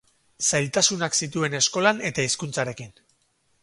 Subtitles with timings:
[0.51, 2.95] Zailtasunak zituen eskolan eta hizkuntzarekin.